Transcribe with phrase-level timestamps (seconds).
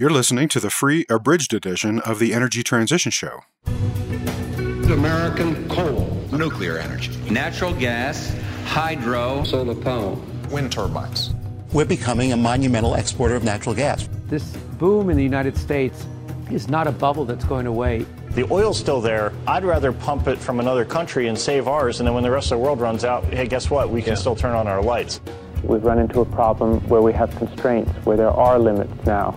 [0.00, 3.40] You're listening to the free abridged edition of the Energy Transition Show.
[3.66, 8.32] American coal, nuclear energy, natural gas,
[8.64, 10.16] hydro, solar power,
[10.52, 11.34] wind turbines.
[11.72, 14.08] We're becoming a monumental exporter of natural gas.
[14.26, 16.06] This boom in the United States
[16.48, 18.06] is not a bubble that's going away.
[18.36, 19.32] The oil's still there.
[19.48, 22.52] I'd rather pump it from another country and save ours, and then when the rest
[22.52, 23.90] of the world runs out, hey, guess what?
[23.90, 24.20] We can yeah.
[24.20, 25.20] still turn on our lights.
[25.64, 29.36] We've run into a problem where we have constraints, where there are limits now.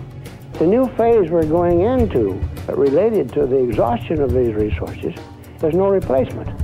[0.62, 2.34] The new phase we're going into,
[2.68, 5.12] related to the exhaustion of these resources,
[5.58, 6.56] there's no replacement.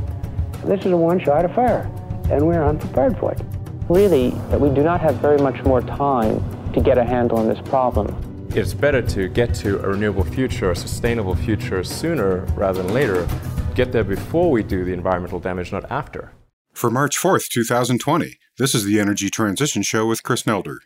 [0.64, 1.90] This is a one-shot affair,
[2.30, 3.40] and we're unprepared for it.
[3.88, 6.40] Really, we do not have very much more time
[6.74, 8.46] to get a handle on this problem.
[8.54, 13.26] It's better to get to a renewable future, a sustainable future sooner rather than later.
[13.74, 16.30] Get there before we do the environmental damage, not after.
[16.72, 20.76] For March 4th, 2020, this is the Energy Transition Show with Chris Nelder.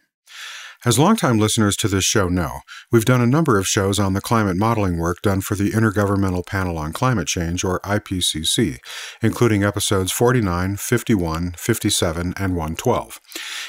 [0.84, 4.20] As longtime listeners to this show know, we've done a number of shows on the
[4.20, 8.78] climate modeling work done for the Intergovernmental Panel on Climate Change, or IPCC,
[9.22, 13.20] including episodes 49, 51, 57, and 112.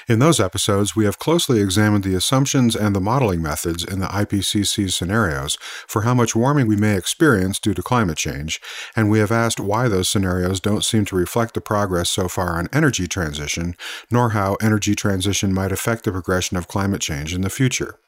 [0.10, 4.08] In those episodes, we have closely examined the assumptions and the modeling methods in the
[4.08, 5.56] IPCC scenarios
[5.88, 8.60] for how much warming we may experience due to climate change,
[8.96, 12.58] and we have asked why those scenarios don't seem to reflect the progress so far
[12.58, 13.76] on energy transition,
[14.10, 18.00] nor how energy transition might affect the progression of climate change in the future.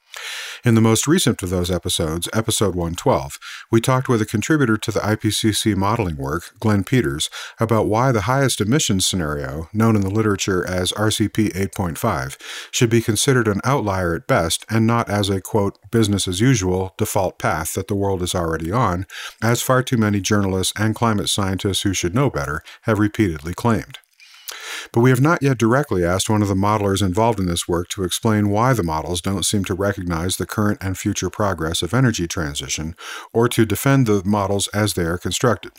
[0.64, 3.38] In the most recent of those episodes, episode 112,
[3.72, 7.30] we talked with a contributor to the IPCC modeling work, Glenn Peters,
[7.60, 12.38] about why the highest emissions scenario, known in the literature as RCP 8.5,
[12.72, 16.96] should be considered an outlier at best and not as a, quote, business as usual
[16.98, 19.06] default path that the world is already on,
[19.44, 24.00] as far too many journalists and climate scientists who should know better have repeatedly claimed.
[24.92, 27.90] But we have not yet directly asked one of the modelers involved in this work
[27.90, 31.94] to explain why the models don't seem to recognize the current and future progress of
[31.94, 32.96] energy transition,
[33.34, 35.72] or to defend the models as they are constructed.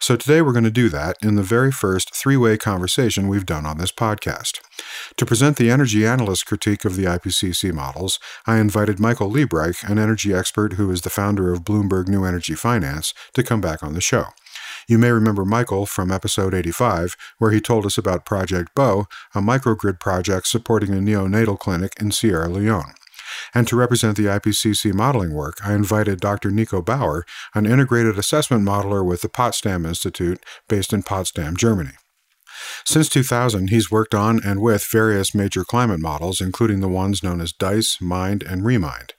[0.00, 3.46] So today we're going to do that in the very first three way conversation we've
[3.46, 4.60] done on this podcast.
[5.16, 9.98] To present the energy analyst critique of the IPCC models, I invited Michael Liebreich, an
[9.98, 13.94] energy expert who is the founder of Bloomberg New Energy Finance, to come back on
[13.94, 14.26] the show.
[14.88, 19.40] You may remember Michael from episode 85, where he told us about Project Bo, a
[19.40, 22.94] microgrid project supporting a neonatal clinic in Sierra Leone.
[23.54, 26.50] And to represent the IPCC modeling work, I invited Dr.
[26.50, 27.24] Nico Bauer,
[27.54, 31.92] an integrated assessment modeler with the Potsdam Institute based in Potsdam, Germany.
[32.84, 37.40] Since 2000, he's worked on and with various major climate models, including the ones known
[37.40, 39.12] as DICE, MIND, and REMIND.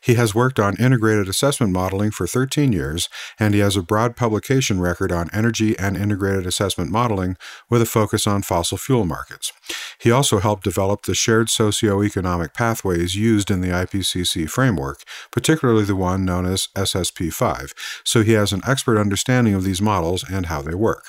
[0.00, 3.08] He has worked on integrated assessment modeling for 13 years,
[3.38, 7.36] and he has a broad publication record on energy and integrated assessment modeling
[7.70, 9.52] with a focus on fossil fuel markets.
[9.98, 15.96] He also helped develop the shared socio-economic pathways used in the IPCC framework, particularly the
[15.96, 17.72] one known as SSP 5,
[18.04, 21.06] so he has an expert understanding of these models and how they work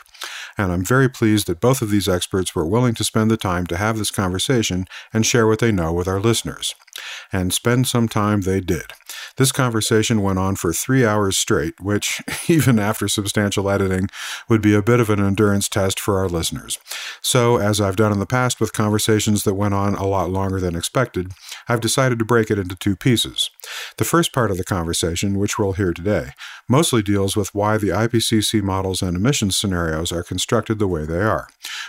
[0.57, 3.65] and I'm very pleased that both of these experts were willing to spend the time
[3.67, 6.75] to have this conversation and share what they know with our listeners.
[7.31, 8.93] And spend some time they did.
[9.37, 14.09] This conversation went on for three hours straight, which, even after substantial editing,
[14.47, 16.77] would be a bit of an endurance test for our listeners.
[17.21, 20.59] So, as I've done in the past with conversations that went on a lot longer
[20.59, 21.31] than expected,
[21.67, 23.49] I've decided to break it into two pieces.
[23.97, 26.29] The first part of the conversation, which we'll hear today,
[26.67, 31.21] mostly deals with why the IPCC models and emissions scenarios are constructed the way they
[31.21, 31.47] are.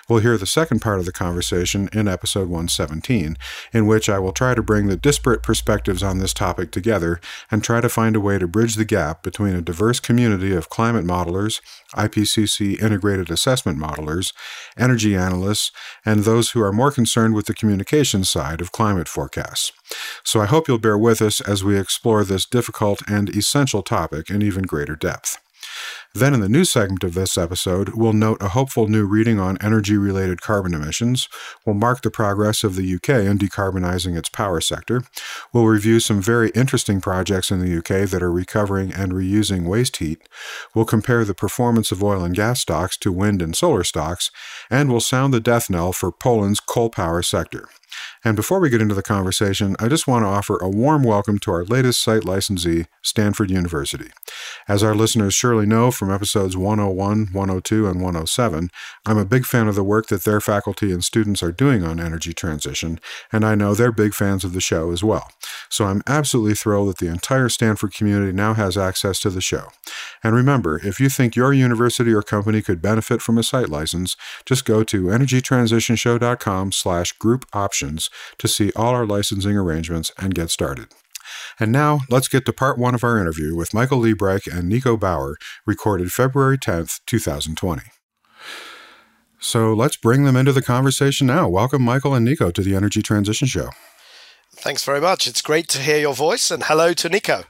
[0.08, 3.36] We'll hear the second part of the conversation in episode 117,
[3.72, 7.20] in which I will try to bring the disparate perspectives on this topic together
[7.50, 10.68] and try to find a way to bridge the gap between a diverse community of
[10.68, 11.60] climate modelers,
[11.94, 14.32] IPCC integrated assessment modelers,
[14.76, 15.70] energy analysts,
[16.04, 19.72] and those who are more concerned with the communication side of climate forecasts.
[20.22, 24.30] So I hope you'll bear with us as we explore this difficult and essential topic
[24.30, 25.38] in even greater depth.
[26.14, 29.58] Then, in the news segment of this episode, we'll note a hopeful new reading on
[29.60, 31.28] energy related carbon emissions.
[31.66, 35.02] We'll mark the progress of the UK in decarbonizing its power sector.
[35.52, 39.96] We'll review some very interesting projects in the UK that are recovering and reusing waste
[39.96, 40.22] heat.
[40.72, 44.30] We'll compare the performance of oil and gas stocks to wind and solar stocks.
[44.70, 47.68] And we'll sound the death knell for Poland's coal power sector.
[48.24, 51.38] And before we get into the conversation, I just want to offer a warm welcome
[51.40, 54.10] to our latest site licensee, Stanford University.
[54.66, 58.70] As our listeners surely know from episodes 101, 102, and 107,
[59.04, 62.00] I'm a big fan of the work that their faculty and students are doing on
[62.00, 62.98] energy transition,
[63.32, 65.30] and I know they're big fans of the show as well.
[65.68, 69.68] So I'm absolutely thrilled that the entire Stanford community now has access to the show.
[70.22, 74.16] And remember, if you think your university or company could benefit from a site license,
[74.46, 77.46] just go to energytransitionshow.com slash group
[77.84, 80.88] options to see all our licensing arrangements and get started.
[81.58, 84.96] And now, let's get to part one of our interview with Michael Liebreich and Nico
[84.96, 85.36] Bauer,
[85.66, 87.82] recorded February 10th, 2020.
[89.38, 91.48] So let's bring them into the conversation now.
[91.48, 93.70] Welcome, Michael and Nico, to the Energy Transition Show.
[94.52, 95.26] Thanks very much.
[95.26, 97.44] It's great to hear your voice, and hello to Nico.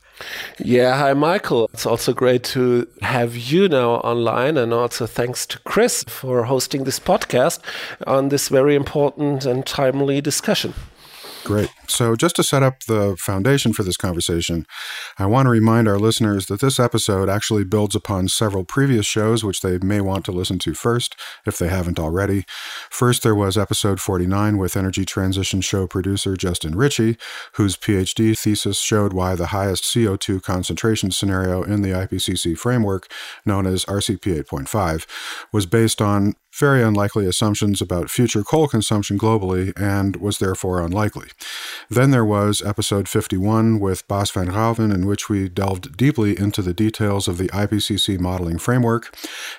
[0.58, 1.68] Yeah, hi, Michael.
[1.72, 6.84] It's also great to have you now online, and also thanks to Chris for hosting
[6.84, 7.60] this podcast
[8.06, 10.74] on this very important and timely discussion.
[11.44, 11.68] Great.
[11.88, 14.66] So, just to set up the foundation for this conversation,
[15.18, 19.44] I want to remind our listeners that this episode actually builds upon several previous shows,
[19.44, 22.46] which they may want to listen to first if they haven't already.
[22.88, 27.18] First, there was episode 49 with Energy Transition Show producer Justin Ritchie,
[27.52, 33.06] whose PhD thesis showed why the highest CO2 concentration scenario in the IPCC framework,
[33.44, 35.06] known as RCP 8.5,
[35.52, 41.28] was based on very unlikely assumptions about future coal consumption globally and was therefore unlikely.
[41.90, 46.62] Then there was episode 51 with Bas van Ruijven, in which we delved deeply into
[46.62, 49.14] the details of the IPCC modeling framework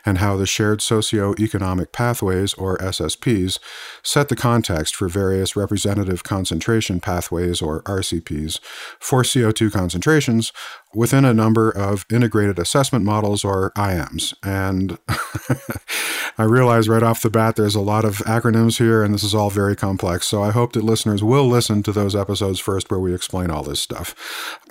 [0.06, 3.60] and how the shared socio-economic pathways, or SSPs,
[4.02, 8.60] set the context for various representative concentration pathways, or RCPs,
[9.00, 10.54] for CO2 concentrations
[10.94, 14.34] within a number of integrated assessment models, or IAMs.
[14.44, 14.98] And
[16.38, 19.36] I realize right off the bat there's a lot of acronyms here, and this is
[19.36, 20.28] all very complex.
[20.28, 23.64] So I hope that listeners will listen to those episodes first where we explain all
[23.64, 24.16] this stuff.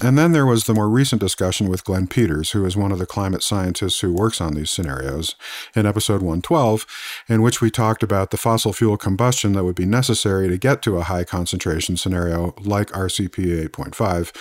[0.01, 2.99] And then there was the more recent discussion with Glenn Peters, who is one of
[2.99, 5.35] the climate scientists who works on these scenarios,
[5.75, 6.87] in episode 112,
[7.29, 10.83] in which we talked about the fossil fuel combustion that would be necessary to get
[10.83, 14.33] to a high concentration scenario like RCP 8.5.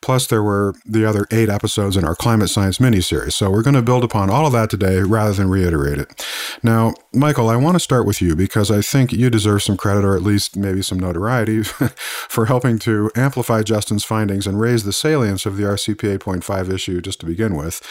[0.00, 3.34] Plus, there were the other eight episodes in our climate science mini series.
[3.34, 6.24] So we're going to build upon all of that today rather than reiterate it.
[6.62, 10.04] Now, Michael, I want to start with you because I think you deserve some credit
[10.04, 14.92] or at least maybe some notoriety for helping to amplify Justin's findings and raise the
[14.92, 17.82] salience of the RCP 8.5 issue just to begin with.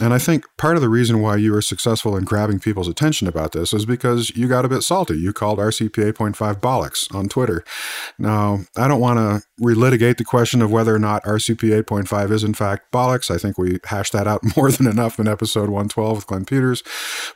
[0.00, 3.28] And I think part of the reason why you were successful in grabbing people's attention
[3.28, 5.16] about this is because you got a bit salty.
[5.16, 7.64] You called RCP 8.5 bollocks on Twitter.
[8.18, 12.42] Now, I don't want to relitigate the question of whether or not RCP 8.5 is
[12.42, 13.30] in fact bollocks.
[13.30, 16.82] I think we hashed that out more than enough in episode 112 with Glenn Peters.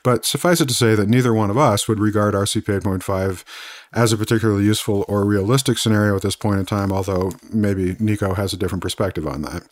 [0.02, 3.44] But suffice it to say that neither one of us would regard RCP 8.5
[3.92, 8.34] as a particularly useful or realistic scenario at this point in time, although maybe Nico
[8.34, 9.62] has a different perspective on that.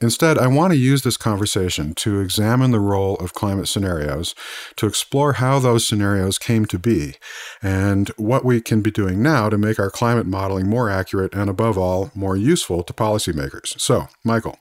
[0.00, 4.34] Instead, I want to use this conversation to examine the role of climate scenarios,
[4.76, 7.14] to explore how those scenarios came to be,
[7.62, 11.48] and what we can be doing now to make our climate modeling more accurate and,
[11.48, 13.78] above all, more useful to policymakers.
[13.80, 14.58] So, Michael,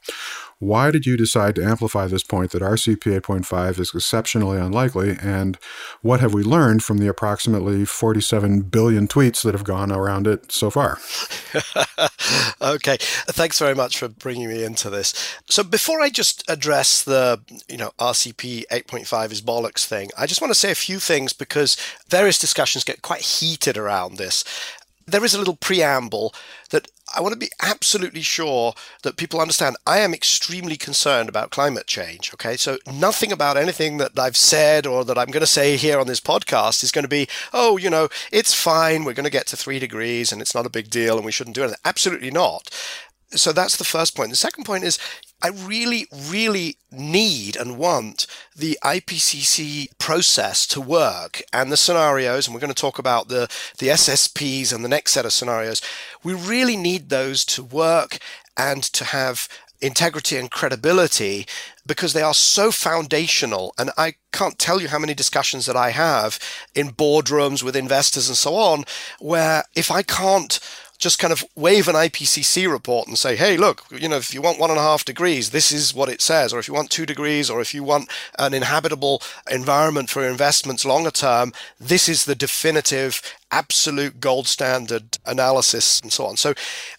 [0.62, 5.18] why did you decide to amplify this point that RCP 8.5 is exceptionally unlikely?
[5.20, 5.58] And
[6.04, 10.52] what have we learned from the approximately 47 billion tweets that have gone around it
[10.52, 11.00] so far?
[12.62, 15.36] okay, thanks very much for bringing me into this.
[15.50, 20.42] So before I just address the, you know, RCP 8.5 is bollocks thing, I just
[20.42, 21.76] want to say a few things because
[22.08, 24.44] various discussions get quite heated around this
[25.12, 26.34] there is a little preamble
[26.70, 28.74] that I want to be absolutely sure
[29.04, 29.76] that people understand.
[29.86, 32.34] I am extremely concerned about climate change.
[32.34, 32.56] Okay.
[32.56, 36.08] So nothing about anything that I've said or that I'm going to say here on
[36.08, 39.04] this podcast is going to be, oh, you know, it's fine.
[39.04, 41.32] We're going to get to three degrees and it's not a big deal and we
[41.32, 41.80] shouldn't do anything.
[41.84, 42.70] Absolutely not.
[43.32, 44.30] So that's the first point.
[44.30, 45.00] The second point is
[45.42, 52.54] I really, really need and want the IPCC process to work and the scenarios, and
[52.54, 53.50] we're going to talk about the,
[53.80, 55.82] the SSPs and the next set of scenarios.
[56.24, 58.20] We really need those to work
[58.56, 59.48] and to have
[59.82, 61.48] integrity and credibility
[61.86, 63.74] because they are so foundational.
[63.78, 66.40] And I can't tell you how many discussions that I have
[66.76, 68.84] in boardrooms with investors and so on,
[69.20, 70.60] where if I can't
[71.02, 74.42] just kind of wave an IPCC report and say, hey, look, you know, if you
[74.42, 76.54] want one and a half degrees, this is what it says.
[76.54, 80.86] Or if you want two degrees, or if you want an inhabitable environment for investments
[80.86, 86.38] longer term, this is the definitive, absolute gold standard analysis and so on.
[86.38, 86.54] So,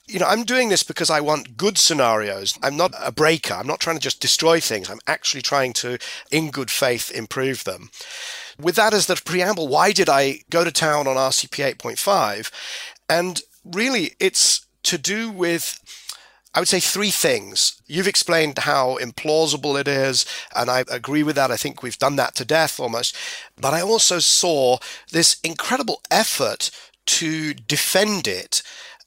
[0.09, 2.59] you know, I'm doing this because I want good scenarios.
[2.61, 3.54] I'm not a breaker.
[3.54, 4.90] I'm not trying to just destroy things.
[4.90, 5.97] I'm actually trying to,
[6.32, 7.90] in good faith, improve them.
[8.61, 12.50] With that as the preamble, why did I go to town on RCP 8.5?
[13.09, 15.78] And really, it's to do with
[16.54, 17.81] I would say three things.
[17.87, 21.50] You've explained how implausible it is, and I agree with that.
[21.50, 23.16] I think we've done that to death almost.
[23.59, 24.76] But I also saw
[25.11, 26.71] this incredible effort
[27.07, 28.62] to defend it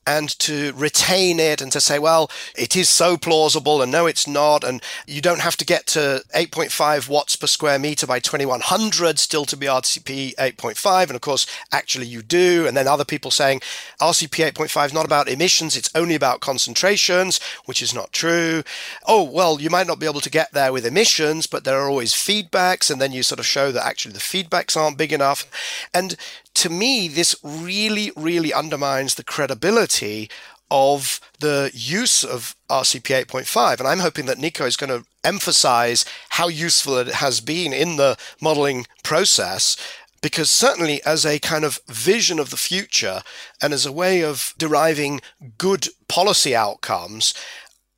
[0.08, 4.28] and to retain it and to say, well, it is so plausible and no, it's
[4.28, 4.64] not.
[4.64, 9.46] And you don't have to get to 8.5 watts per square meter by 2100 still
[9.46, 11.08] to be RCP 8.5.
[11.08, 12.66] And of course, actually you do.
[12.68, 13.62] And then other people saying
[14.00, 18.64] RCP 8.5 is not about emissions, it's only about concentrations, which is not true.
[19.08, 21.90] Oh, well, you might not be able to get there with emissions, but there are
[21.90, 22.92] always feedbacks.
[22.92, 25.50] And then you sort of show that actually the feedbacks aren't big enough.
[25.94, 26.16] And
[26.56, 30.30] to me, this really, really undermines the credibility
[30.72, 33.80] of the use of RCP 8.5.
[33.80, 37.98] And I'm hoping that Nico is going to emphasize how useful it has been in
[37.98, 39.78] the modeling process.
[40.22, 43.22] Because certainly, as a kind of vision of the future
[43.62, 45.22] and as a way of deriving
[45.60, 47.36] good policy outcomes,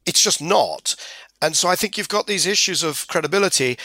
[0.05, 0.95] it's just not.
[1.41, 3.77] And so I think you've got these issues of credibility.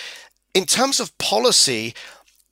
[0.55, 1.95] In terms of policy,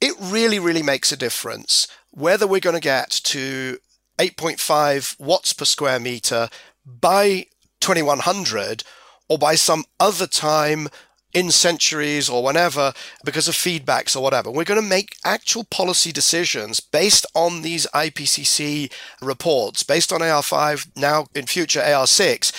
[0.00, 3.78] it really, really makes a difference whether we're going to get to
[4.19, 6.49] 8.5 watts per square meter
[6.85, 7.47] by
[7.80, 8.83] 2100
[9.28, 10.88] or by some other time
[11.33, 12.92] in centuries or whenever
[13.25, 14.50] because of feedbacks or whatever.
[14.50, 18.92] We're going to make actual policy decisions based on these IPCC
[19.23, 22.52] reports, based on AR5, now in future AR6.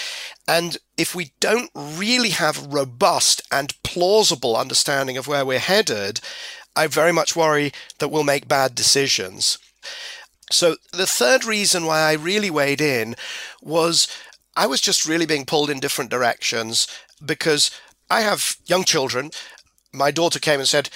[0.47, 6.21] And if we don't really have robust and plausible understanding of where we're headed,
[6.75, 9.57] I very much worry that we'll make bad decisions.
[10.51, 13.15] So, the third reason why I really weighed in
[13.61, 14.07] was
[14.55, 16.87] I was just really being pulled in different directions
[17.25, 17.71] because
[18.09, 19.31] I have young children.
[19.93, 20.89] My daughter came and said,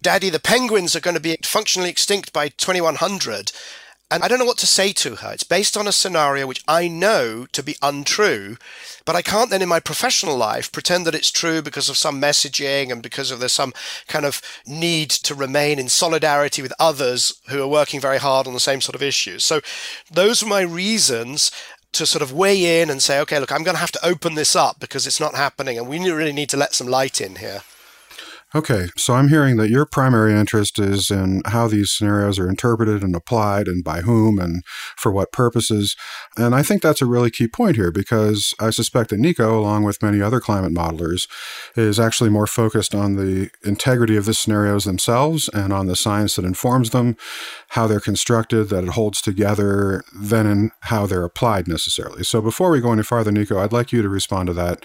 [0.00, 3.52] Daddy, the penguins are going to be functionally extinct by 2100.
[4.12, 5.32] And I don't know what to say to her.
[5.32, 8.58] It's based on a scenario which I know to be untrue,
[9.06, 12.20] but I can't then in my professional life pretend that it's true because of some
[12.20, 13.72] messaging and because of there's some
[14.08, 18.52] kind of need to remain in solidarity with others who are working very hard on
[18.52, 19.44] the same sort of issues.
[19.44, 19.60] So
[20.10, 21.50] those are my reasons
[21.92, 24.34] to sort of weigh in and say, okay, look, I'm going to have to open
[24.34, 27.36] this up because it's not happening and we really need to let some light in
[27.36, 27.62] here.
[28.54, 33.02] Okay, so I'm hearing that your primary interest is in how these scenarios are interpreted
[33.02, 34.62] and applied and by whom and
[34.94, 35.96] for what purposes.
[36.36, 39.84] And I think that's a really key point here because I suspect that Nico, along
[39.84, 41.28] with many other climate modelers,
[41.76, 46.36] is actually more focused on the integrity of the scenarios themselves and on the science
[46.36, 47.16] that informs them,
[47.68, 52.22] how they're constructed, that it holds together, than in how they're applied necessarily.
[52.22, 54.84] So before we go any farther, Nico, I'd like you to respond to that.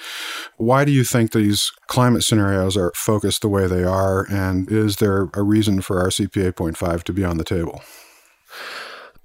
[0.55, 4.25] Why do you think these climate scenarios are focused the way they are?
[4.29, 7.81] And is there a reason for RCP 8.5 to be on the table?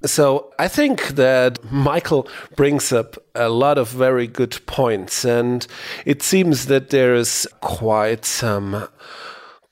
[0.05, 2.27] So I think that Michael
[2.57, 5.65] brings up a lot of very good points, and
[6.05, 8.89] it seems that there is quite some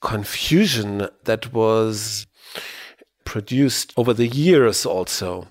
[0.00, 2.26] confusion that was
[3.24, 5.46] produced over the years also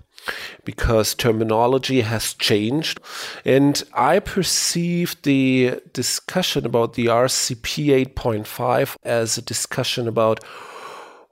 [0.65, 2.99] because terminology has changed.
[3.45, 10.43] And I perceive the discussion about the RCP 8.5 as a discussion about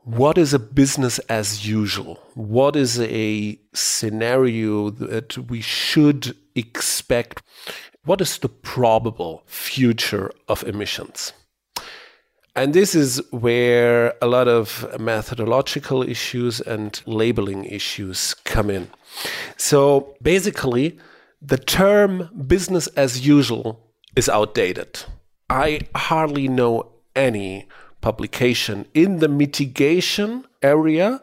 [0.07, 2.23] what is a business as usual?
[2.33, 7.43] What is a scenario that we should expect?
[8.05, 11.33] What is the probable future of emissions?
[12.57, 18.89] And this is where a lot of methodological issues and labeling issues come in.
[19.57, 20.97] So basically,
[21.39, 23.79] the term business as usual
[24.15, 25.03] is outdated.
[25.51, 27.67] I hardly know any
[28.01, 31.21] publication in the mitigation area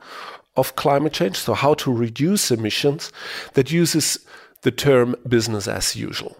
[0.57, 3.11] of climate change, so how to reduce emissions,
[3.55, 4.25] that uses
[4.63, 6.37] the term business as usual.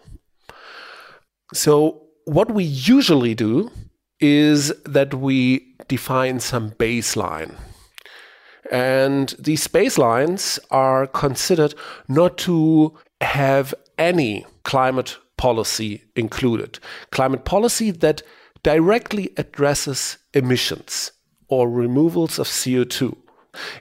[1.53, 3.73] So, what we usually do
[4.21, 7.55] is that we define some baseline.
[8.71, 11.75] And these baselines are considered
[12.09, 16.79] not to have any climate policy included.
[17.11, 18.23] Climate policy that
[18.63, 21.13] directly addresses emissions
[21.49, 23.17] or removals of CO2.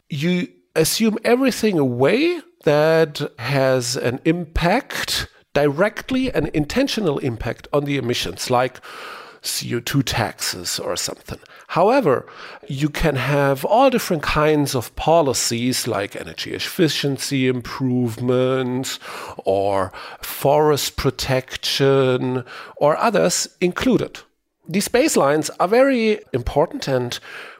[0.10, 8.50] You assume everything away that has an impact, directly an intentional impact on the emissions,
[8.50, 8.80] like
[9.44, 11.40] CO2 taxes or something.
[11.68, 12.26] However,
[12.68, 19.00] you can have all different kinds of policies like energy efficiency improvements
[19.38, 22.46] or forest protection
[22.78, 24.20] or others included.
[24.68, 27.20] These baselines are very important and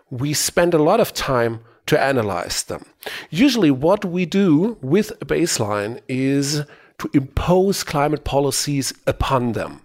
[0.10, 2.86] we spend a lot of time to analyze them.
[3.30, 6.64] Usually, what we do with a baseline is
[7.00, 9.82] to impose climate policies upon them.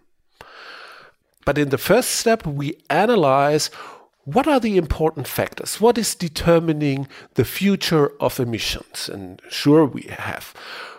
[1.48, 3.70] But in the first step, we analyze
[4.24, 5.80] what are the important factors?
[5.80, 9.08] What is determining the future of emissions?
[9.08, 10.52] And sure, we have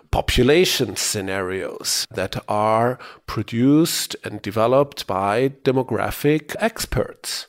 [0.09, 7.45] population scenarios that are produced and developed by demographic experts.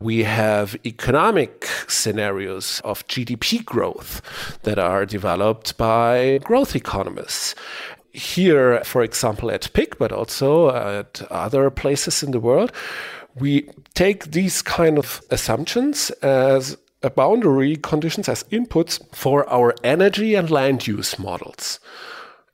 [0.00, 4.22] We have economic scenarios of GDP growth
[4.62, 7.54] that are developed by growth economists.
[8.18, 12.72] Here, for example, at PIK, but also uh, at other places in the world,
[13.36, 20.34] we take these kind of assumptions as a boundary conditions as inputs for our energy
[20.34, 21.78] and land use models.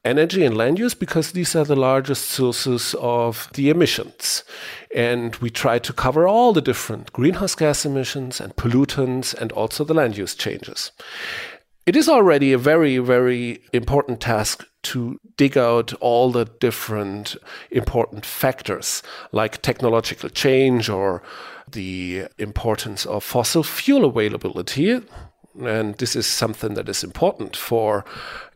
[0.04, 4.44] Energy and land use because these are the largest sources of the emissions.
[4.94, 9.82] And we try to cover all the different greenhouse gas emissions and pollutants and also
[9.82, 10.92] the land use changes.
[11.86, 17.36] It is already a very, very important task to dig out all the different
[17.70, 21.22] important factors like technological change or
[21.70, 25.00] the importance of fossil fuel availability.
[25.62, 28.04] And this is something that is important for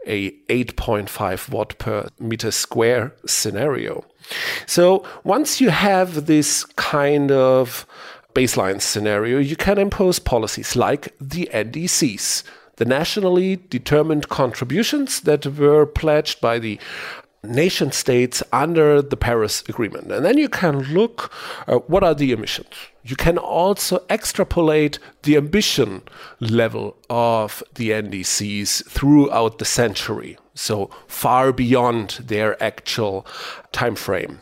[0.06, 4.04] a 8.5 watt per meter square scenario.
[4.66, 7.86] So once you have this kind of
[8.34, 12.42] baseline scenario, you can impose policies like the NDCs,
[12.78, 16.78] the nationally determined contributions that were pledged by the
[17.44, 20.10] nation states under the Paris Agreement.
[20.10, 21.32] And then you can look
[21.66, 22.74] uh, what are the emissions.
[23.02, 26.02] You can also extrapolate the ambition
[26.40, 33.26] level of the NDCs throughout the century, so far beyond their actual
[33.72, 34.40] time frame.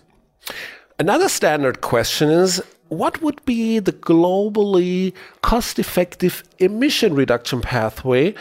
[0.99, 5.13] Another standard question is what would be the globally
[5.43, 8.35] cost effective emission reduction pathway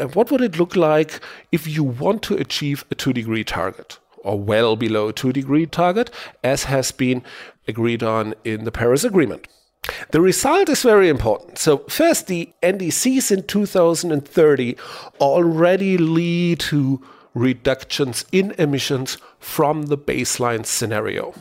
[0.00, 1.20] and what would it look like
[1.52, 5.66] if you want to achieve a two degree target or well below a two degree
[5.66, 6.10] target,
[6.42, 7.22] as has been
[7.68, 9.46] agreed on in the Paris Agreement?
[10.10, 11.58] The result is very important.
[11.58, 14.76] So, first, the NDCs in 2030
[15.20, 17.02] already lead to
[17.34, 21.34] reductions in emissions from the baseline scenario.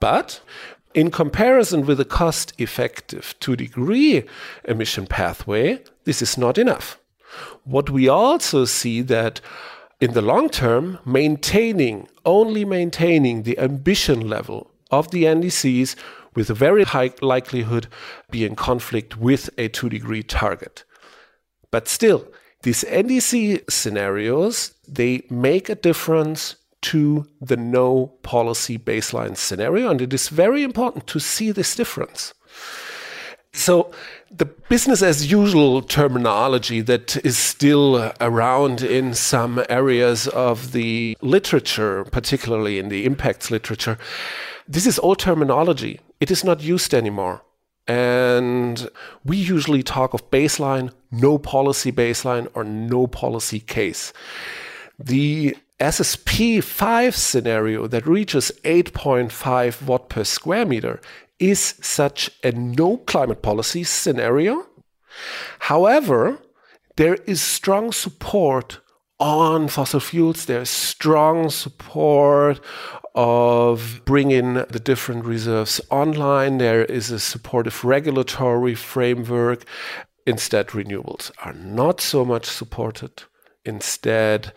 [0.00, 0.40] But
[0.94, 4.24] in comparison with a cost effective 2 degree
[4.64, 6.98] emission pathway, this is not enough.
[7.64, 9.40] What we also see that
[10.00, 15.96] in the long term, maintaining, only maintaining the ambition level of the NDCs
[16.34, 17.86] with a very high likelihood
[18.30, 20.84] be in conflict with a 2 degree target.
[21.70, 22.26] But still,
[22.62, 29.90] these NDC scenarios, they make a difference to the no policy baseline scenario.
[29.90, 32.34] And it is very important to see this difference.
[33.54, 33.90] So,
[34.30, 42.04] the business as usual terminology that is still around in some areas of the literature,
[42.04, 43.98] particularly in the impacts literature,
[44.66, 46.00] this is old terminology.
[46.18, 47.42] It is not used anymore.
[47.86, 48.88] And
[49.24, 54.14] we usually talk of baseline, no policy baseline, or no policy case.
[54.98, 61.00] The SSP 5 scenario that reaches 8.5 watt per square meter
[61.40, 64.64] is such a no climate policy scenario.
[65.58, 66.38] However,
[66.96, 68.78] there is strong support
[69.18, 70.44] on fossil fuels.
[70.44, 72.60] There's strong support
[73.16, 76.58] of bringing the different reserves online.
[76.58, 79.64] There is a supportive regulatory framework.
[80.28, 83.24] Instead, renewables are not so much supported.
[83.64, 84.52] Instead,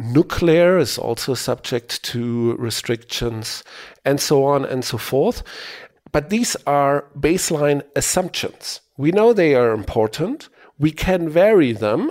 [0.00, 3.62] Nuclear is also subject to restrictions,
[4.04, 5.42] and so on and so forth.
[6.10, 8.80] But these are baseline assumptions.
[8.96, 12.10] We know they are important, we can vary them,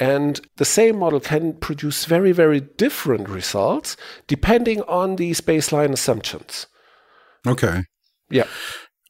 [0.00, 3.96] and the same model can produce very, very different results
[4.26, 6.66] depending on these baseline assumptions.
[7.46, 7.84] Okay.
[8.30, 8.46] Yeah.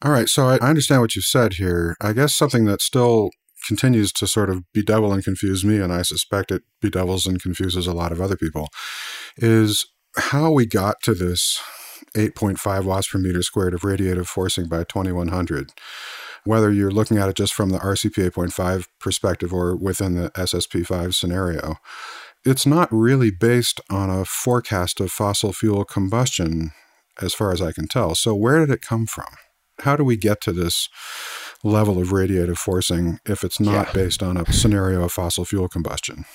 [0.03, 0.29] All right.
[0.29, 1.95] So I understand what you've said here.
[1.99, 3.31] I guess something that still
[3.69, 7.85] continues to sort of bedevil and confuse me, and I suspect it bedevils and confuses
[7.85, 8.67] a lot of other people,
[9.37, 9.85] is
[10.17, 11.61] how we got to this
[12.15, 15.71] 8.5 watts per meter squared of radiative forcing by 2100.
[16.45, 20.83] Whether you're looking at it just from the RCP 8.5 perspective or within the SSP
[20.83, 21.75] 5 scenario,
[22.43, 26.71] it's not really based on a forecast of fossil fuel combustion,
[27.21, 28.15] as far as I can tell.
[28.15, 29.27] So, where did it come from?
[29.81, 30.89] How do we get to this
[31.63, 33.93] level of radiative forcing if it's not yeah.
[33.93, 36.25] based on a scenario of fossil fuel combustion.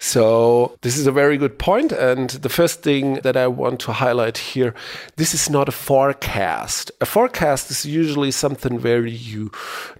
[0.00, 1.90] So, this is a very good point.
[1.90, 4.72] And the first thing that I want to highlight here
[5.16, 6.92] this is not a forecast.
[7.00, 9.50] A forecast is usually something where you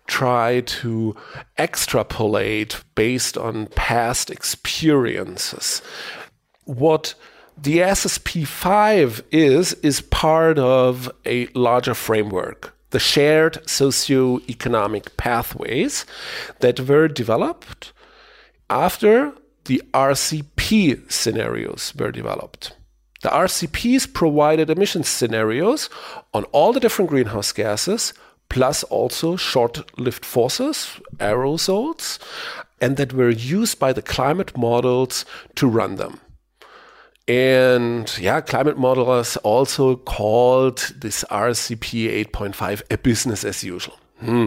[0.07, 1.16] try to
[1.59, 5.83] extrapolate based on past experiences.
[6.64, 7.14] What
[7.61, 16.07] the SSP5 is, is part of a larger framework the shared socio-economic pathways
[16.61, 17.92] that were developed
[18.70, 19.33] after
[19.64, 22.72] the RCP scenarios were developed.
[23.22, 25.90] The RCPs provided emission scenarios
[26.33, 28.14] on all the different greenhouse gases,
[28.48, 32.18] plus also short lived forcers, aerosols,
[32.81, 35.24] and that were used by the climate models
[35.57, 36.20] to run them.
[37.29, 43.99] And yeah, climate modelers also called this RCP 8.5 a business as usual.
[44.21, 44.47] Hmm.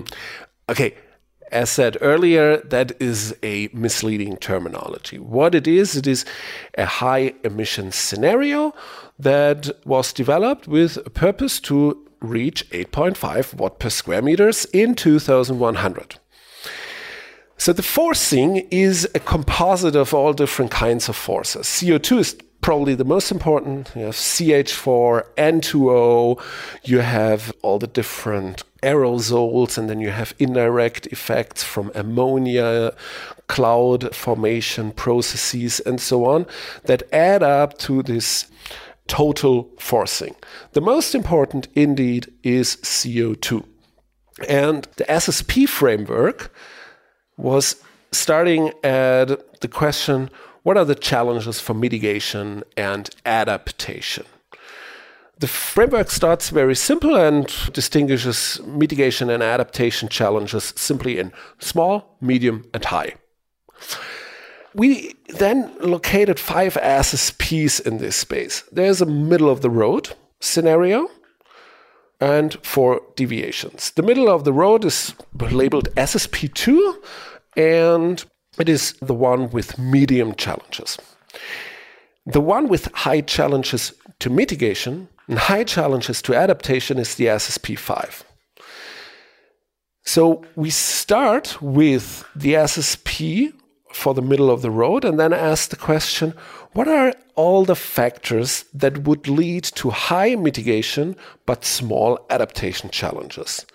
[0.68, 0.96] Okay,
[1.52, 5.20] as said earlier, that is a misleading terminology.
[5.20, 6.26] What it is, it is
[6.76, 8.74] a high emission scenario
[9.20, 16.16] that was developed with a purpose to reach 8.5 watt per square meters in 2100.
[17.58, 21.68] So the forcing is a composite of all different kinds of forces.
[21.68, 23.92] CO2 is probably the most important.
[23.96, 26.42] You have CH4, N2O,
[26.84, 32.94] you have all the different aerosols, and then you have indirect effects from ammonia,
[33.48, 36.46] cloud formation processes, and so on
[36.86, 38.50] that add up to this
[39.08, 40.36] total forcing.
[40.72, 43.66] The most important, indeed, is CO2.
[44.48, 46.54] And the SSP framework
[47.38, 47.76] was
[48.12, 50.30] starting at the question
[50.64, 54.26] what are the challenges for mitigation and adaptation?
[55.40, 62.70] The framework starts very simple and distinguishes mitigation and adaptation challenges simply in small, medium,
[62.76, 63.16] and high.
[64.76, 68.64] We then located five SSPs in this space.
[68.72, 71.08] There's a middle of the road scenario
[72.20, 73.92] and four deviations.
[73.92, 76.94] The middle of the road is labeled SSP2
[77.58, 78.24] and
[78.58, 80.98] it is the one with medium challenges.
[82.26, 87.78] The one with high challenges to mitigation and high challenges to adaptation is the SSP
[87.78, 88.24] 5.
[90.04, 93.54] So we start with the SSP
[93.94, 96.34] for the middle of the road and then ask the question
[96.74, 103.66] what are all the factors that would lead to high mitigation but small adaptation challenges?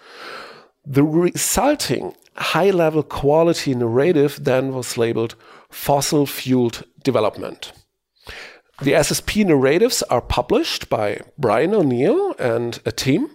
[0.84, 5.34] The resulting high level quality narrative then was labeled
[5.70, 7.72] fossil fueled development.
[8.82, 13.30] The SSP narratives are published by Brian O'Neill and a team,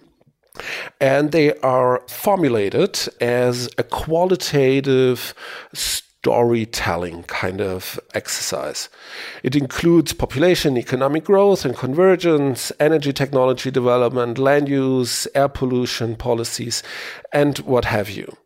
[1.00, 5.34] and they are formulated as a qualitative
[5.72, 8.88] storytelling kind of exercise.
[9.42, 16.84] It includes population, economic growth and convergence, energy technology development, land use, air pollution policies,
[17.32, 18.36] and what have you.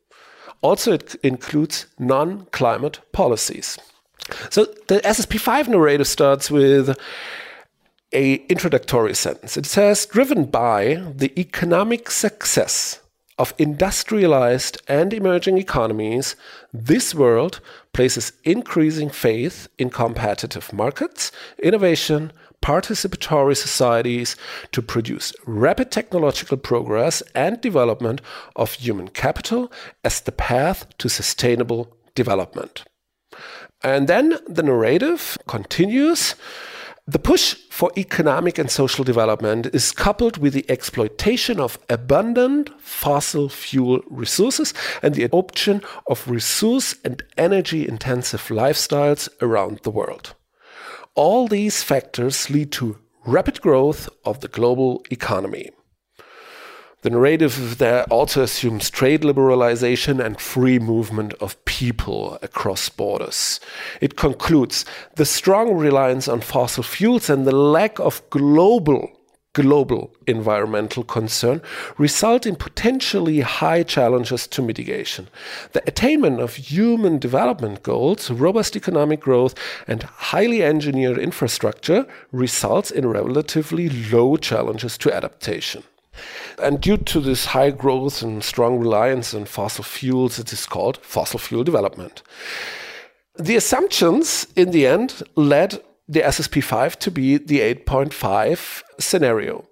[0.63, 3.79] Also, it includes non climate policies.
[4.51, 6.99] So the SSP5 narrative starts with
[8.13, 9.57] a introductory sentence.
[9.57, 13.01] It says, driven by the economic success
[13.39, 16.37] of industrialized and emerging economies,
[16.73, 17.61] this world
[17.93, 21.31] places increasing faith in competitive markets,
[21.63, 24.37] innovation, participatory societies
[24.73, 28.21] to produce rapid technological progress and development
[28.57, 29.71] of human capital
[30.05, 32.85] as the path to sustainable development.
[33.83, 36.35] And then the narrative continues.
[37.09, 43.49] The push for economic and social development is coupled with the exploitation of abundant fossil
[43.49, 50.35] fuel resources and the adoption of resource and energy intensive lifestyles around the world.
[51.17, 55.71] All these factors lead to rapid growth of the global economy.
[57.01, 63.61] The narrative there also assumes trade liberalization and free movement of people across borders.
[64.03, 69.16] It concludes the strong reliance on fossil fuels and the lack of global
[69.57, 71.63] global environmental concern
[71.97, 75.29] result in potentially high challenges to mitigation.
[75.73, 79.55] The attainment of human development goals, robust economic growth,
[79.89, 85.83] and highly engineered infrastructure results in relatively low challenges to adaptation.
[86.63, 90.99] And due to this high growth and strong reliance on fossil fuels, it is called
[90.99, 92.23] fossil fuel development.
[93.39, 99.67] The assumptions in the end led the SSP5 to be the 8.5 scenario.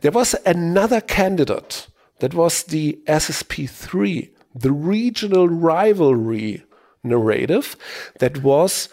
[0.00, 1.88] There was another candidate
[2.20, 6.64] that was the SSP3, the regional rivalry
[7.02, 7.76] narrative
[8.18, 8.88] that was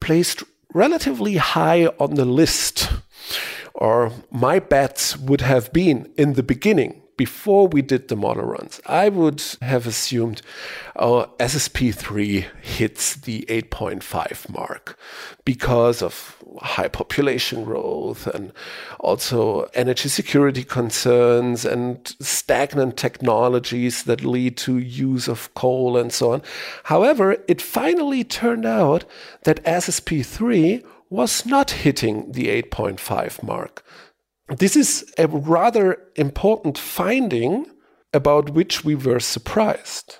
[0.00, 2.90] placed relatively high on the list.
[3.74, 8.80] Or my bets would have been in the beginning before we did the model runs,
[8.86, 10.40] I would have assumed
[10.96, 14.98] our SSP3 hits the 8.5 mark
[15.44, 18.54] because of high population growth and
[19.00, 26.32] also energy security concerns and stagnant technologies that lead to use of coal and so
[26.32, 26.42] on.
[26.84, 29.04] However, it finally turned out
[29.42, 33.84] that SSP3 was not hitting the 8.5 mark.
[34.58, 37.66] This is a rather important finding
[38.12, 40.18] about which we were surprised.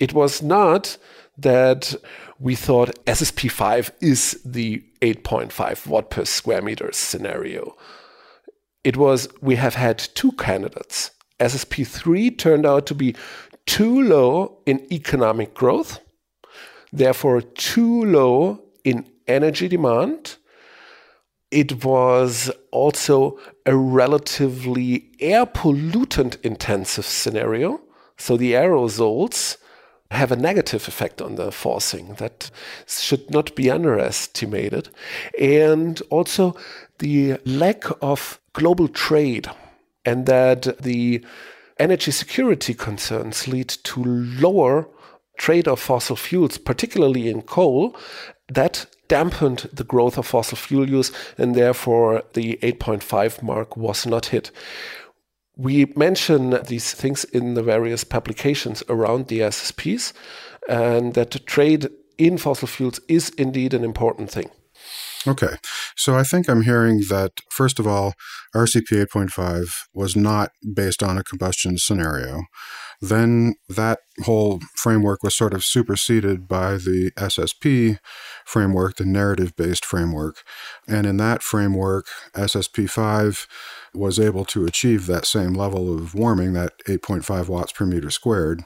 [0.00, 0.98] It was not
[1.36, 1.94] that
[2.40, 7.76] we thought SSP5 is the 8.5 watt per square meter scenario.
[8.82, 11.12] It was we have had two candidates.
[11.38, 13.14] SSP3 turned out to be
[13.66, 16.00] too low in economic growth,
[16.92, 20.36] therefore, too low in energy demand,
[21.50, 23.38] it was also
[23.68, 27.78] a relatively air pollutant intensive scenario.
[28.16, 29.58] So the aerosols
[30.10, 32.50] have a negative effect on the forcing that
[32.86, 34.88] should not be underestimated.
[35.38, 36.56] And also
[36.98, 39.50] the lack of global trade
[40.02, 41.22] and that the
[41.78, 44.88] energy security concerns lead to lower
[45.36, 47.94] trade of fossil fuels, particularly in coal,
[48.48, 54.26] that dampened the growth of fossil fuel use, and therefore the 8.5 mark was not
[54.26, 54.50] hit.
[55.56, 60.12] We mention these things in the various publications around the SSPs,
[60.68, 64.50] and that trade in fossil fuels is indeed an important thing.
[65.26, 65.56] Okay.
[65.96, 68.14] So I think I'm hearing that, first of all,
[68.54, 72.44] RCP 8.5 was not based on a combustion scenario.
[73.00, 77.98] Then that whole framework was sort of superseded by the SSP
[78.44, 80.42] framework, the narrative based framework.
[80.86, 83.46] And in that framework, SSP 5
[83.94, 88.64] was able to achieve that same level of warming, that 8.5 watts per meter squared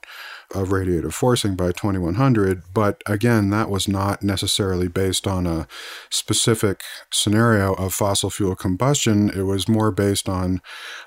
[0.55, 2.63] of radiative forcing by 2100.
[2.75, 5.67] But again, that was not necessarily based on a
[6.11, 9.31] specific scenario of fossil fuel combustion.
[9.31, 10.61] It was more based on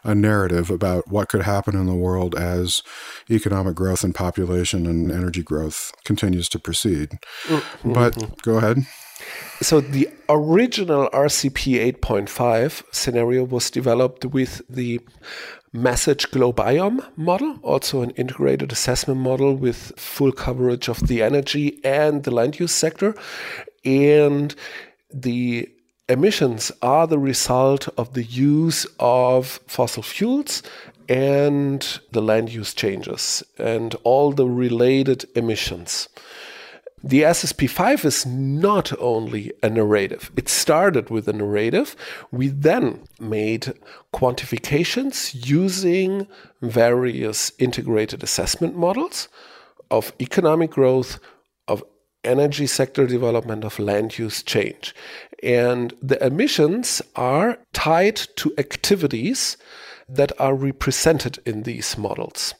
[0.03, 2.81] a narrative about what could happen in the world as
[3.29, 7.17] economic growth and population and energy growth continues to proceed.
[7.45, 7.93] Mm-hmm.
[7.93, 8.85] But go ahead.
[9.61, 14.99] So the original RCP 8.5 scenario was developed with the
[15.71, 22.23] MESSAGE GLOBIOM model, also an integrated assessment model with full coverage of the energy and
[22.23, 23.15] the land use sector.
[23.83, 24.53] And
[25.13, 25.69] the
[26.07, 30.61] emissions are the result of the use of fossil fuels
[31.07, 36.09] and the land use changes and all the related emissions.
[37.03, 41.95] The SSP5 is not only a narrative, it started with a narrative.
[42.31, 43.73] We then made
[44.11, 46.25] quantifications using
[46.63, 49.27] various integrated assessment models
[49.91, 51.19] of economic growth,
[51.67, 51.83] of
[52.23, 54.95] energy sector development, of land use change.
[55.43, 59.57] And the emissions are tied to activities
[60.07, 62.53] that are represented in these models.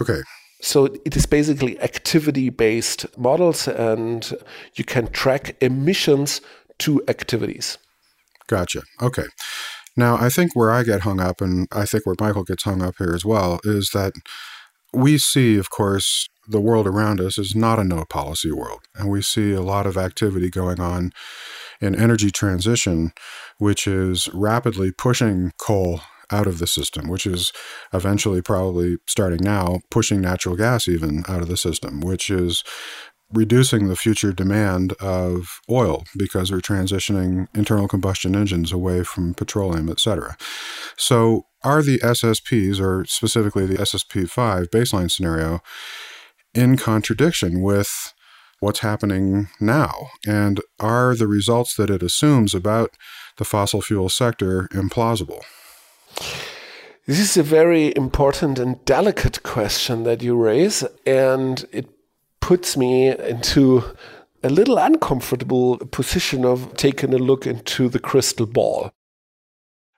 [0.00, 0.22] Okay,
[0.64, 4.32] so it is basically activity based models, and
[4.74, 6.40] you can track emissions
[6.78, 7.76] to activities.
[8.46, 8.82] Gotcha.
[9.00, 9.26] Okay.
[9.96, 12.82] Now, I think where I get hung up, and I think where Michael gets hung
[12.82, 14.12] up here as well, is that
[14.92, 18.80] we see, of course, the world around us is not a no policy world.
[18.94, 21.12] And we see a lot of activity going on
[21.80, 23.12] in energy transition,
[23.58, 26.00] which is rapidly pushing coal
[26.30, 27.52] out of the system, which is
[27.92, 32.64] eventually probably starting now pushing natural gas even out of the system, which is
[33.32, 39.88] reducing the future demand of oil because we're transitioning internal combustion engines away from petroleum,
[39.88, 40.36] et cetera.
[40.96, 45.60] So, are the SSPs, or specifically the SSP5 baseline scenario,
[46.54, 48.12] in contradiction with
[48.60, 50.10] what's happening now?
[50.26, 52.90] And are the results that it assumes about
[53.38, 55.40] the fossil fuel sector implausible?
[57.06, 61.86] This is a very important and delicate question that you raise, and it
[62.40, 63.82] puts me into
[64.42, 68.90] a little uncomfortable position of taking a look into the crystal ball.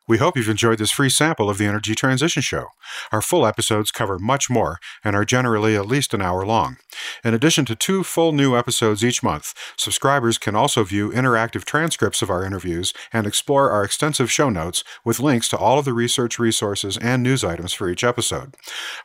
[0.09, 2.67] We hope you've enjoyed this free sample of the Energy Transition Show.
[3.11, 6.77] Our full episodes cover much more and are generally at least an hour long.
[7.25, 12.23] In addition to two full new episodes each month, subscribers can also view interactive transcripts
[12.23, 15.93] of our interviews and explore our extensive show notes with links to all of the
[15.93, 18.55] research resources and news items for each episode.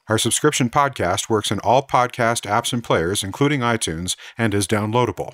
[0.07, 5.33] Our subscription podcast works in all podcast apps and players, including iTunes, and is downloadable.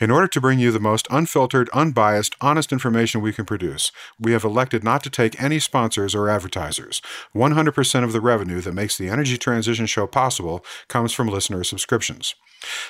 [0.00, 4.32] In order to bring you the most unfiltered, unbiased, honest information we can produce, we
[4.32, 7.02] have elected not to take any sponsors or advertisers.
[7.34, 12.34] 100% of the revenue that makes the Energy Transition Show possible comes from listener subscriptions.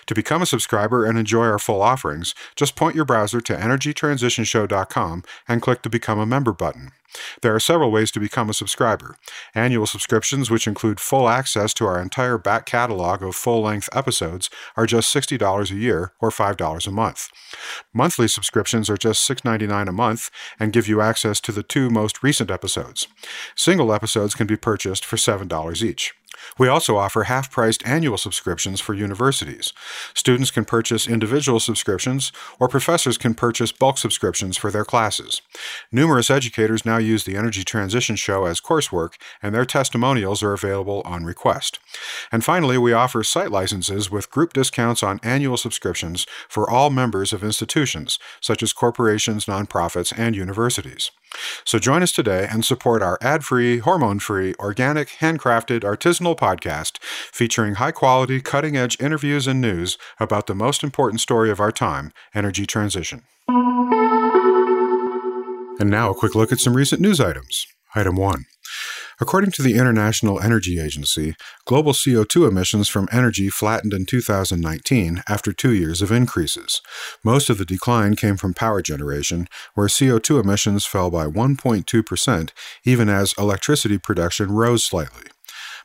[0.07, 5.23] To become a subscriber and enjoy our full offerings, just point your browser to energytransitionshow.com
[5.49, 6.92] and click the Become a Member button.
[7.42, 9.16] There are several ways to become a subscriber.
[9.55, 14.49] Annual subscriptions, which include full access to our entire back catalog of full length episodes,
[14.77, 16.50] are just $60 a year or $5
[16.87, 17.29] a month.
[17.93, 22.23] Monthly subscriptions are just $6.99 a month and give you access to the two most
[22.23, 23.09] recent episodes.
[23.57, 26.15] Single episodes can be purchased for $7 each.
[26.59, 29.72] We also offer half priced annual subscriptions for universities.
[30.14, 35.42] Students can purchase individual subscriptions, or professors can purchase bulk subscriptions for their classes.
[35.90, 41.03] Numerous educators now use the Energy Transition Show as coursework, and their testimonials are available
[41.05, 41.79] on request.
[42.33, 47.33] And finally, we offer site licenses with group discounts on annual subscriptions for all members
[47.33, 51.11] of institutions, such as corporations, nonprofits, and universities.
[51.64, 56.99] So join us today and support our ad free, hormone free, organic, handcrafted, artisanal podcast
[57.03, 61.73] featuring high quality, cutting edge interviews and news about the most important story of our
[61.73, 63.23] time energy transition.
[65.79, 67.66] And now a quick look at some recent news items.
[67.95, 68.45] Item 1.
[69.23, 71.35] According to the International Energy Agency,
[71.67, 76.81] global CO2 emissions from energy flattened in 2019 after two years of increases.
[77.23, 82.51] Most of the decline came from power generation, where CO2 emissions fell by 1.2%,
[82.85, 85.25] even as electricity production rose slightly.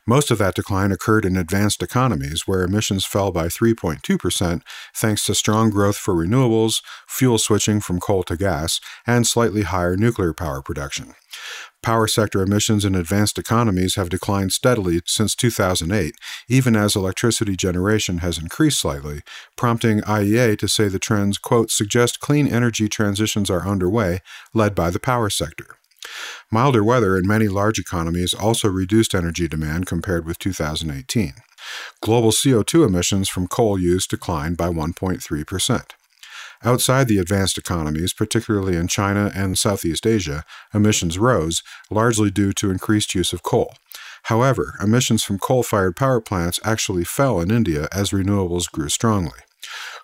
[0.06, 4.62] Most of that decline occurred in advanced economies, where emissions fell by 3.2%,
[4.94, 9.96] thanks to strong growth for renewables, fuel switching from coal to gas, and slightly higher
[9.96, 11.14] nuclear power production.
[11.86, 16.16] Power sector emissions in advanced economies have declined steadily since 2008,
[16.48, 19.22] even as electricity generation has increased slightly,
[19.54, 24.20] prompting IEA to say the trends, quote, suggest clean energy transitions are underway,
[24.52, 25.76] led by the power sector.
[26.50, 31.34] Milder weather in many large economies also reduced energy demand compared with 2018.
[32.00, 35.82] Global CO2 emissions from coal use declined by 1.3%.
[36.66, 40.42] Outside the advanced economies, particularly in China and Southeast Asia,
[40.74, 43.72] emissions rose, largely due to increased use of coal.
[44.24, 49.38] However, emissions from coal fired power plants actually fell in India as renewables grew strongly.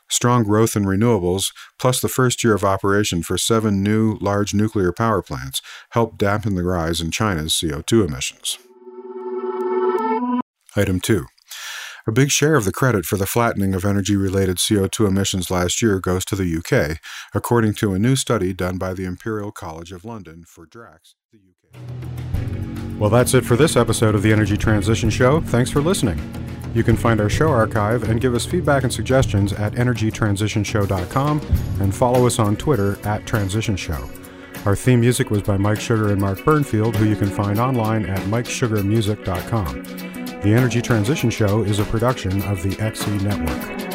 [0.09, 4.93] Strong growth in renewables, plus the first year of operation for seven new large nuclear
[4.93, 8.59] power plants, helped dampen the rise in China's CO2 emissions.
[10.77, 11.27] Item 2.
[12.05, 15.81] A big share of the credit for the flattening of energy related CO2 emissions last
[15.81, 16.99] year goes to the UK,
[17.33, 21.39] according to a new study done by the Imperial College of London for DRAX, the
[21.39, 22.99] UK.
[22.99, 25.43] Well, that's it for this episode of the Energy Transition Show.
[25.43, 26.21] Thanks for listening.
[26.75, 31.41] You can find our show archive and give us feedback and suggestions at energytransitionshow.com
[31.81, 34.11] and follow us on Twitter at Transition Show.
[34.65, 38.07] Our theme music was by Mike Sugar and Mark Burnfield, who you can find online
[38.07, 40.12] at mikesugarmusic.com.
[40.43, 43.92] The Energy Transition Show is a production of the XE Network.